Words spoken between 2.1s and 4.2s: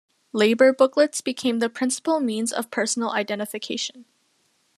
means of personal identification.